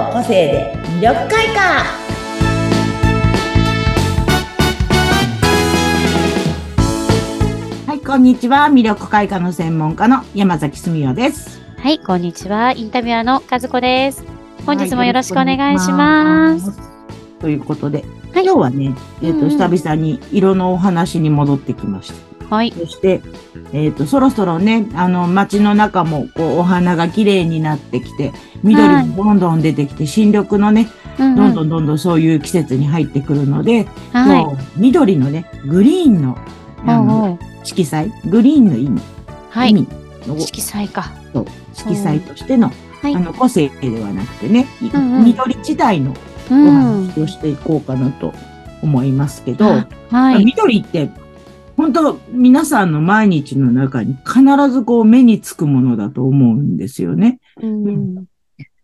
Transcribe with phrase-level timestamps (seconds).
[0.00, 1.84] の個性で魅力開花
[7.86, 12.72] はいこんにちは魅力開花の専門家の山崎澄代ですはい、こんにちは。
[12.72, 14.22] インタビュアーの和子です。
[14.66, 16.78] 本日もよろしくお願いします。
[17.38, 18.04] ということで、
[18.34, 22.29] はい今日はね、えっ、と、うん久々に色のお話に戻ってきました。
[22.50, 22.72] はい。
[22.76, 23.22] そして、
[23.72, 28.32] えっ、と、そろそろね、あの、街の中も、こう、お花が綺麗になってきて、
[28.64, 30.88] 緑もどんどん出てきて、新緑のね、
[31.18, 34.42] うんどんどんどんどんそういう季節に入ってくるので、はい。
[34.42, 36.36] 今日緑のね、グリーンの、
[36.86, 39.02] あの、色彩、グリーンの意味、
[39.50, 39.70] はい。
[39.70, 39.88] 意味
[40.26, 41.12] の色彩か。
[41.32, 46.12] そう色彩としての、はいあの、個性ではなくてね、いうんうん緑自体の
[46.50, 47.06] うおん。
[47.06, 48.32] 話をしていこうかなと
[48.82, 50.44] 思いますけど、あはい。
[50.44, 51.10] 緑って、
[51.80, 57.40] 本当皆さんの毎日の中に必ずこう目につくものだと思うんですよね。
[57.62, 58.26] うん。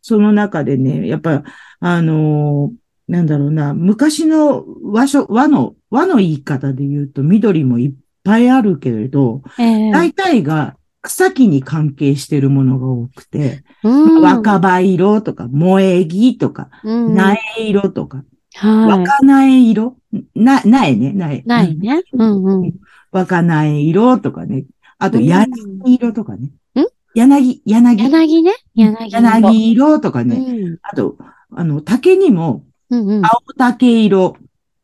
[0.00, 1.42] その中でね、やっぱ、
[1.80, 2.76] あのー
[3.08, 14.22] なんだろうな、昔の和書、和の、和の言い方で言うと緑もいっぱいあるけれど、ええ大体が草木に関係しているものが多くて、うん。
[14.22, 17.14] 若葉色とか、萌え木とか、うん。
[17.14, 18.24] 苗色とか、
[18.56, 19.96] は若苗色？
[20.34, 21.34] な、苗ね、苗。
[21.36, 21.42] い。
[21.46, 22.02] ないね。
[22.12, 22.74] うんうん。
[23.10, 24.64] 若苗色とかね。
[24.98, 25.46] あと、うん柳
[25.86, 26.48] 色とかね。
[26.74, 26.86] ん？
[27.14, 27.96] 柳、柳？
[27.96, 28.52] 柳ね？
[28.74, 29.20] 柳色。
[29.20, 30.36] 柳色とかね。
[30.36, 30.78] うん。
[30.82, 31.16] あと、
[31.50, 33.24] あの、竹にも、うんうん。
[33.24, 34.36] 青竹色、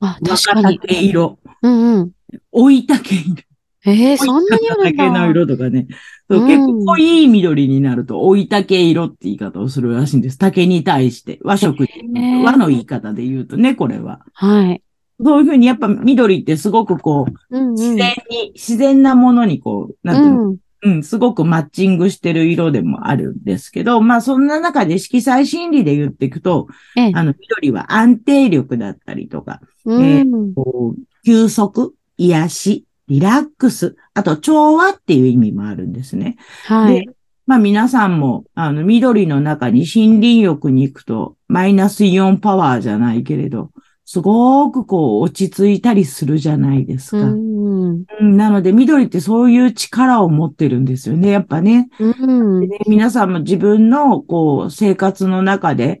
[0.00, 0.78] あ、確若かに。
[0.78, 2.12] 竹色、うんうん。
[2.52, 3.42] 追い竹色、
[3.86, 5.26] ええ、そんなにあるん竹のだ。
[5.26, 5.86] 色とかね。
[6.30, 10.38] そううん結構濃い緑になると、追い竹色って言い方をするらしいんです。
[10.38, 11.38] 竹に対して。
[11.42, 14.20] 和食で、へー和の言い方で言うとね、これは。
[14.34, 14.82] はい。
[15.22, 17.72] そういうふうにやっぱ緑ってすごくこう、うんうん。
[17.72, 20.56] 自然に、自然なものにこう、なんていうの、うん。
[20.80, 27.12] うん、すごくマッチングしてる色でもあるんですけど、まあそんな中で色彩心理で言っていくと、ええ。
[27.14, 30.54] あの、緑は安定力だったりとか、うん。
[30.54, 36.36] こう休息、癒し、リラックス、あと調和っていう意味もあるんですね。
[36.66, 37.06] はい。
[37.06, 37.12] で、
[37.46, 43.72] まあ皆さんも、あの、緑の中に森林浴に行くと、マイナスイオンパワーじゃないけれど、
[44.10, 47.18] すごくこう落ち着いたりするじゃないですか。
[47.18, 48.04] うん。
[48.20, 51.90] うんなので、緑ってそういう力を持ってるんですよね、やっぱね。
[52.00, 56.00] うん皆さんも自分の、こう、生活の中で、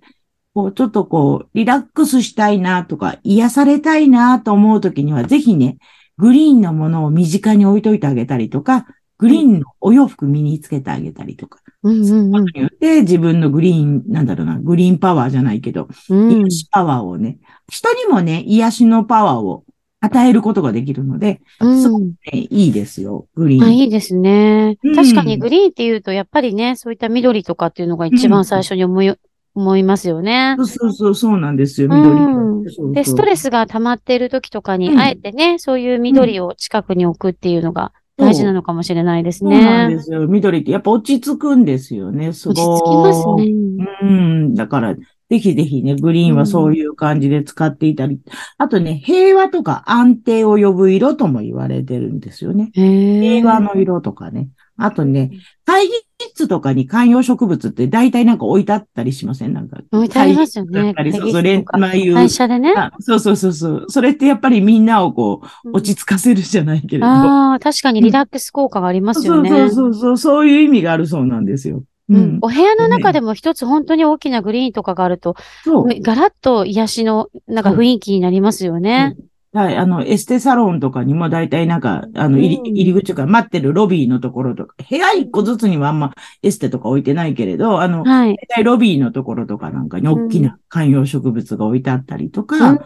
[0.54, 5.76] こう、ちょっとこう、リラックスしたいなとか、癒されたいなと思うときには、ぜひね、
[6.16, 8.86] グリーンのものを身近に置いといてあげたりとか、
[9.18, 12.44] グリーンのお洋服身につけてあげたりとか、うんうんうん。
[12.44, 16.32] によって自分のグリーン、なんだろうな、グリーンパワーじゃないけど、うん。
[16.42, 19.64] 癒しパワーをね、人にもね、癒しのパワーを
[20.00, 21.82] 与えることができるので、うん。
[21.82, 23.64] すごくね、いいですよ、グリーン。
[23.64, 24.78] あ、いいですね。
[24.84, 24.94] うん。
[24.94, 29.12] 確かにグリーンっていうと、やっぱりね、そういった緑とかっていうのが一番最初に思い、
[29.56, 30.54] 思いますよね。
[30.58, 32.92] そうそうそう、そうなんですよ、う緑んそうそう。
[32.92, 35.00] で、ストレスが溜まっている時とかに、うん。
[35.00, 39.96] あえてね、そういう緑を近くに置くっていうのが大事なのかもしれないですそうなんね。
[39.96, 40.26] ですよ。
[40.26, 42.56] 緑ってやっぱ落ち着くんですよね、すごい。
[42.56, 43.88] 落ち着きますね。
[44.02, 44.54] うん。
[44.54, 48.18] だから、ぜひぜひね、グリーンはそういう感じで使っていたり。
[48.56, 52.70] あとね、平和とか安定を呼ぶ色とも言われてるんですよね。
[52.72, 54.48] 平和の色とかね。
[54.78, 55.32] あとね、
[55.64, 59.52] 会議室とかに観葉植物って大体なんか置いてあったりしません？
[59.52, 59.78] なんか。
[59.92, 60.94] 置いてありますよね。
[61.12, 62.14] そう、それ、室とかまあいう。
[62.14, 62.72] 会社でね。
[62.76, 63.86] あそうそうそうそう。
[63.88, 67.06] それってやっぱりみんなをこう、落ち着かせるじゃないけれど。
[67.06, 69.50] ああ、確かにリラックス効果がありますよね。
[69.50, 71.82] そうそうそうそう、そういう意味があるそうなんですよ。
[72.08, 72.38] ううんん。
[72.40, 75.34] お部屋の中でも一つ本当に大きなグリーンとかがあると。
[75.66, 79.16] ガラッと癒しの、なんか雰囲気になりますよね。
[79.52, 82.66] はい、あの、エステサロンとかにも大体なんか、あの、入りうん。
[82.66, 88.36] 入り口とか待ってるロビーのところとか、部屋一個ずつにはあんまエステとか置いてないけれど、あの、はい。
[88.36, 92.78] 大体ロビーのところとかなんかに大きな観葉植物が置いてあったりとか、うん。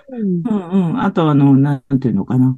[0.45, 2.57] うん、うん、あとあの、なんていうのかな。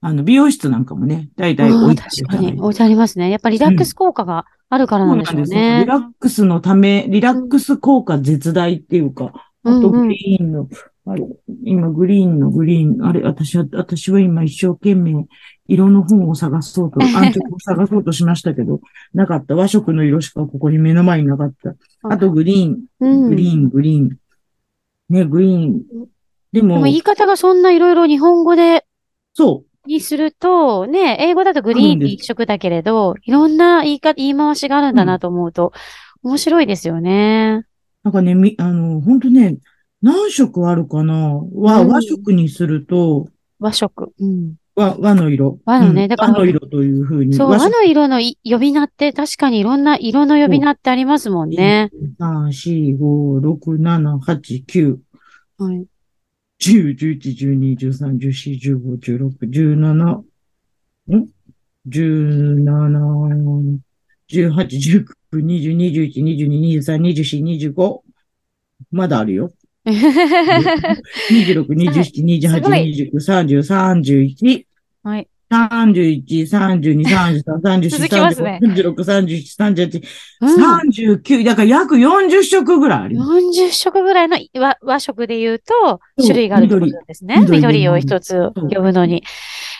[0.00, 2.60] あの、美容室なんかもね、大体置いてあ確かに。
[2.60, 3.30] 置いてありますね。
[3.30, 5.60] やっぱりリラックス効果があるからなんでしょうそうなんですよ。
[5.60, 5.86] ねリ。
[5.86, 9.32] ラックスのため、リラックス効果絶大っていうか、
[9.62, 9.84] あとうん。
[9.84, 10.68] うんグリーンの、
[11.06, 11.22] あれ、
[11.64, 15.26] 今グリーンのグリーン、あれ、私は、私は今一生懸命
[15.68, 18.80] 色の本を探そうと、 安直を探そうとしましたけど、
[19.12, 19.54] なかった。
[19.54, 21.74] 和食の色しかここに目の前になかった。
[22.02, 24.16] あとグリーン、うんグリーン、グリーン。
[25.10, 25.82] ね、グリーン。
[26.52, 28.86] ででも、も言い方がそんないろいろ日本語で、
[29.34, 35.72] そにすると、ね、英語だとグリーンって一色だけれど、いろんな言い方、言い回しがあるんだなと思うと、
[36.22, 37.64] 面白いですよね。
[37.64, 37.66] う。
[38.04, 39.58] なんかね、み、あの、本当ね、
[40.04, 41.40] 何色あるかな？
[41.54, 43.28] 和、うん和食にすると、
[43.58, 44.12] 和食。
[44.20, 44.56] うん。
[44.76, 45.58] 和和の色。
[45.64, 47.34] 和のねうんだから和の色というふうに。
[47.34, 51.90] そう、和和の色のい呼び名って確かにいろんな色の呼び名ってありますもんね。
[52.20, 54.98] 3、4、5、6、7、8、9、
[55.56, 55.86] はい。
[56.60, 57.18] 10、11、
[57.56, 60.22] 12、13、14、15、16、17、
[61.16, 61.28] ん
[61.88, 63.80] ?17、
[64.28, 68.00] 18、19、20、21、22、23、24、25。
[68.90, 69.50] まだあるよ。
[69.86, 72.62] 26、27、28、
[73.10, 74.64] 29、30、31、
[75.02, 75.28] はい。
[75.52, 80.02] 31、32、33、34、続きますね35、36、37、
[80.40, 83.30] 38、39、だから約40色ぐらいあります。
[83.30, 87.46] 40色ぐらいの和和食で言うと、種類があるってことなんですね。
[87.48, 89.22] 緑を一つ呼ぶのに。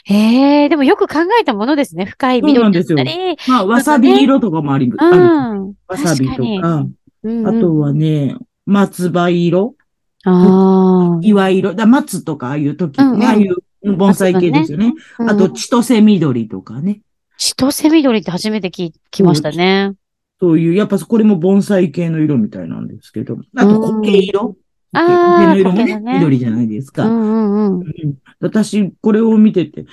[0.06, 2.04] ええでもよく考えたものですね。
[2.04, 2.84] 深い緑だったり。
[2.84, 5.10] そうですよまあ、わさび色とかもあり、うあ
[5.54, 5.74] る。
[5.88, 8.36] わさびとかか、うんうんあとはね、
[8.66, 9.76] 松葉色、
[10.24, 11.20] ああ。
[11.22, 14.94] 岩色、だ松とかああいう時、うんうんね、ああいう盆栽系ですよね。
[15.18, 17.00] あと、うん、千歳緑とかね。
[17.38, 19.94] 千歳緑って初めて聞きましたね。
[20.40, 23.38] そういう、やっぱこれも盆栽系の色みたいなんですけど。
[23.56, 24.56] あと、うん苔色。
[24.92, 27.04] あー苔の色もねね緑じゃないですか。
[27.04, 27.80] うんうんうん。
[27.82, 29.86] うん私、これを見てて、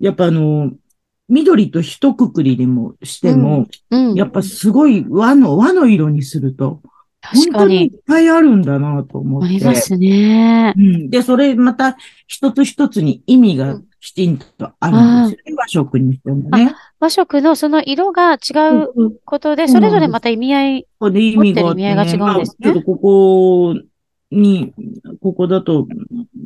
[0.00, 0.72] やっぱあの、
[1.28, 4.14] 緑と一括りでもしても、うん。
[4.14, 6.82] やっぱすごい和の、和の色にすると、
[7.22, 7.90] 確本当にいっ。
[8.06, 9.46] ぱいあるんだなと思って。
[9.46, 10.80] ありますねう。
[10.80, 11.10] ん。
[11.10, 11.96] で、それまた
[12.26, 14.96] 一つ一つに意味がきちんとある
[15.28, 15.56] んですよね。
[15.56, 16.74] 和食にしてもね。
[16.98, 18.36] 和食のその色が違
[18.74, 20.76] ううんことで、それぞれまた意味合い。
[20.76, 23.74] 意味があって、ね、持ってる意味合いが違うんですねまあちょっとここ
[24.32, 24.72] に、
[25.20, 25.86] ここだと、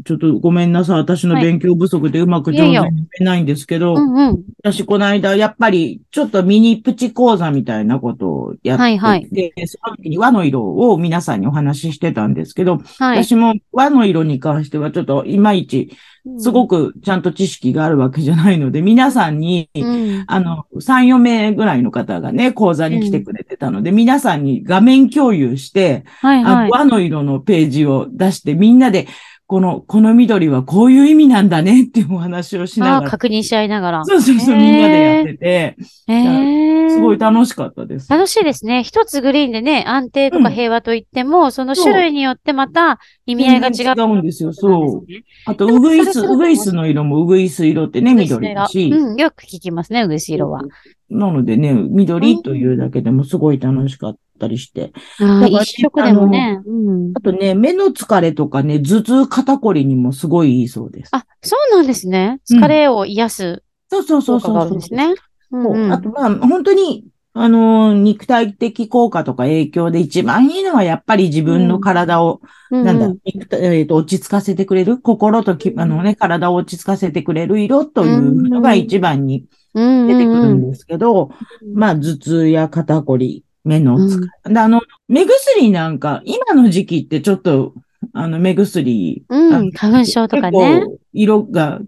[0.05, 0.97] ちょっとごめんなさい。
[0.99, 4.44] 私の勉強不足でうまく上手に言えないんですけど、うんうん。
[4.62, 13.25] 私この間、やっぱり、ちょっとミニプチ講座みたいなことをやって、はいはいで、その時に和の色を皆さんにお話ししてたんですけど、はい。
[13.25, 15.97] 私も和の色に関してはちょっといまいち、
[16.38, 20.25] すごくちゃんと知識があるわけじゃないので、皆さんに、うん。
[20.27, 26.70] あの、3、4名ぐらいの方がね、講座に来てくれてたので、皆さんに画面共有して、はいはいあの。
[26.70, 29.08] 和の色のページを出して、みんなで、
[29.47, 34.05] この、この緑はこういう意味なんだねっていうお話をしなあがら、確認し合いながら。
[34.05, 35.76] そうそうそう、みんなでやってて、
[36.08, 38.11] ええすごい楽しかったです。
[38.11, 38.83] 楽しいですね。
[38.83, 44.00] 一つグリーンでね、安定とか平和といっても、その種類によってまた意味合いが違う。
[44.00, 45.06] 違うんですよ、そう。
[45.47, 48.91] あと、ウグイス、ウグイスの色もウグイス色ってね、緑だし。
[48.91, 50.62] うん、よく聞きますね、ウグイス色は。
[51.09, 54.93] なのでね、緑というだけでもすごい楽しかったりして。
[55.21, 56.61] ああ、だから一色でもね。
[56.67, 57.21] うんあ。
[57.21, 61.11] とね、目の疲れとかね、頭痛、肩こりにもすごいいいそうです。
[61.12, 62.41] あ、そうなんですね。
[62.50, 65.15] うん疲れを癒すそうそうそうそう効果があるんですね。
[65.50, 72.40] うんあと、まあ、本当に、あのー、肉体的効果とか影響で一番いいのは、やっぱり自分の体を、
[72.70, 72.84] うん。
[72.84, 73.12] なんだ
[73.58, 79.44] えっと、落ち着かせてくれる、心とき、あのね、体を落ち着かせてくれる色というのが一番に
[79.75, 81.31] うん出てくるうんんですけど、
[81.62, 84.54] うんまあ、頭痛や肩こり、目の疲れ。
[84.54, 87.75] であの、目薬なんか、今の時期ってちょっと、
[88.14, 90.87] あの、目薬、うん、花粉症とかね。
[91.12, 91.81] 色が。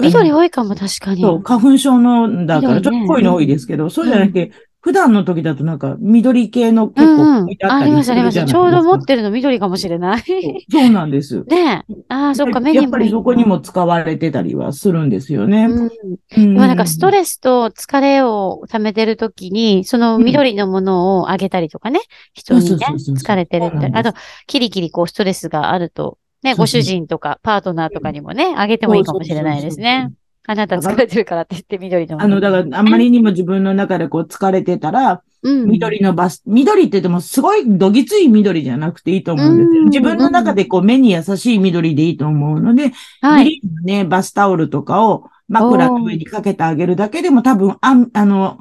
[0.00, 1.22] 緑多いかも、確かに。
[1.22, 8.30] そう、花粉症の、だからちょっと濃いの多いですけど、そうじゃなくて、普段の時だとなんか緑系の結うんうん構置いてあります、たあります。
[8.30, 8.52] るじゃないですか。
[8.52, 10.22] ちょうど持ってるの緑かもしれない。
[10.70, 11.42] そうなんです。
[11.48, 11.94] ねえ。
[12.08, 15.66] ああ、そっか、目にもやっぱりそこにも使われてたりはするんですよね。
[15.70, 15.90] うん。
[16.36, 22.00] うんまあなんかストレスと疲れを溜めてるときに、その緑のものをあげたりとかね、
[22.34, 24.12] 人にね疲れてるあと、
[24.46, 30.12] キリキリこうストレスがあると、ね、ご主人とかパートナーとかにもね、あげてもいいかもしれないですね。
[30.46, 32.88] あなた疲れてるからって言って緑のもあの、だから、あん。
[32.88, 35.70] まりにも自分の中でこう疲れてたら、うん。
[35.70, 39.80] 緑のバス、緑って言ってもすごいどぎつい緑じゃなくていいと思うんですよ。
[39.80, 39.88] うん。
[39.88, 43.62] 自分の中でこう目に優しい緑でいいと思うので、はい。
[43.82, 48.58] ね、バスタオルとかを枕の上にかけてあげるだけでも多分、あん、あの、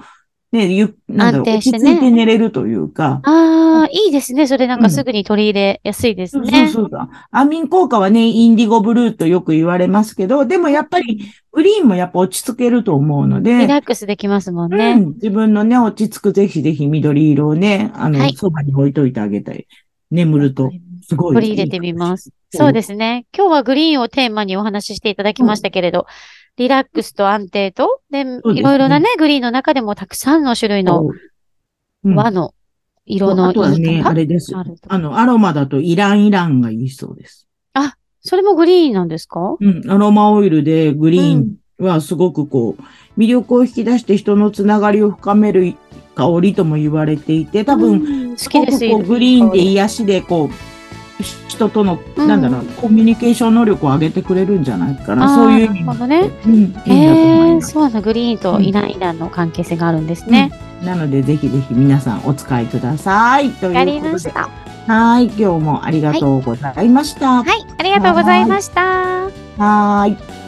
[0.54, 1.58] ね、ゆ、なんだろう、ね。
[1.58, 3.53] 落ち着いて寝れるというか、あ
[3.84, 4.48] あ、いいですね。
[4.48, 6.68] それなんかすぐに取り入れやすいですそうね。
[6.68, 7.10] そうそう。
[7.32, 14.96] 安眠効果はね、インディゴブルーとよく言われますけど、でもやっぱり、グリーンもやっぱ落ち着けると思うのリで、ラックスできますもんうね。
[14.96, 19.68] ん、自分のね、落ち着くぜひぜひ緑色をね、あの、はいそばに置いといてあげたい。
[20.12, 20.72] 眠ると、
[21.08, 21.36] すごい。
[21.36, 22.28] 取り入れてみます。
[22.28, 23.26] うんそうですね。
[23.36, 26.06] 今日はグリーンをテーマにお話ししていただきましたけれど、
[26.56, 31.12] リラックスと安定と、で、いろいろなね、グリーンの中でもたくさんの種類のそう
[32.04, 32.54] うん和の
[33.06, 34.56] 色のあとはね、あれです。
[34.56, 37.48] ああの、アロマだとイランイランがいいそうです。
[38.26, 39.58] それもグリーンなんですか？
[39.60, 45.76] うん、アロマオイルでグリーンはすごくこう、魅力を引き出して人のつながりを深める
[46.16, 48.80] 香りとも言われていて、多分、うん好すきです。
[48.80, 50.50] グリーンで癒しでこう、
[51.20, 55.36] 人との、うんなんだろう、コミュニケーション能力を上げてくれるんじゃないかな。
[55.36, 56.32] そういう意味なるほどね。
[56.46, 57.72] うん、いいんだと思います。
[57.72, 58.02] そうな。
[58.02, 60.52] グリーンとイナイナの関係性があるんですね。
[60.84, 63.52] なので、ぜひぜひ皆さんお使いください。
[63.52, 64.00] というやことで。
[64.00, 64.50] りました。
[64.88, 65.26] はい。
[65.26, 67.44] 今日もありがとうございました。
[67.44, 68.82] はい、ありがとうございました。
[68.82, 70.43] はーい。